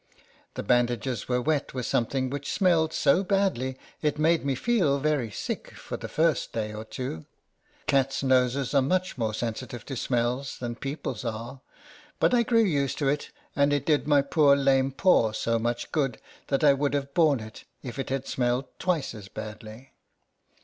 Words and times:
The 0.55 0.63
bandages 0.63 1.29
were 1.29 1.43
wet 1.43 1.75
with 1.75 1.85
some 1.85 2.07
thing 2.07 2.31
which 2.31 2.51
smelled 2.51 2.91
so 2.91 3.23
badly 3.23 3.77
it 4.01 4.17
made 4.17 4.43
me 4.43 4.55
feel 4.55 4.97
very 4.97 5.29
sick, 5.29 5.75
for 5.75 5.95
the 5.95 6.07
first 6.07 6.53
day 6.53 6.73
or 6.73 6.83
two. 6.83 7.27
Cats' 7.85 8.23
noses 8.23 8.73
are 8.73 8.81
much 8.81 9.15
more 9.19 9.35
sensitive 9.35 9.85
to 9.85 9.95
smells 9.95 10.57
than 10.57 10.73
people's 10.75 11.23
are; 11.23 11.61
but 12.19 12.33
I 12.33 12.41
grew 12.41 12.63
used 12.63 12.97
to 12.97 13.07
it, 13.09 13.29
and 13.55 13.71
it 13.71 13.85
did 13.85 14.07
my 14.07 14.23
poor 14.23 14.55
lame 14.55 14.91
paw 14.91 15.33
so 15.33 15.59
much 15.59 15.91
good 15.91 16.19
that 16.47 16.63
I 16.63 16.73
would 16.73 16.95
have 16.95 17.13
borne 17.13 17.39
it 17.39 17.65
if 17.83 17.99
it 17.99 18.09
had 18.09 18.25
smelled 18.25 18.65
twice 18.79 19.13
as 19.13 19.27
badly. 19.27 19.91